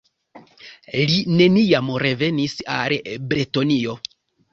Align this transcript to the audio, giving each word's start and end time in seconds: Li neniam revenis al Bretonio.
Li 1.11 1.17
neniam 1.41 1.91
revenis 2.03 2.55
al 2.77 2.95
Bretonio. 3.35 3.95